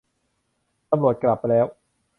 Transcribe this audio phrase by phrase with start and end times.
[0.89, 1.65] ตำรวจกลับไปแล้ว